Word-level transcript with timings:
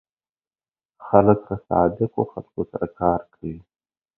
خلک 1.07 1.39
له 1.49 1.55
صادقو 1.67 2.21
خلکو 2.31 2.61
سره 2.71 2.87
کار 2.99 3.21
کوي. 3.33 3.57